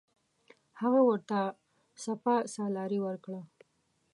[0.81, 1.39] هغه ورته
[2.03, 3.41] سپه سالاري ورکړه.